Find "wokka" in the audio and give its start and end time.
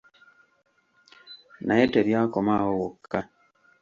2.81-3.19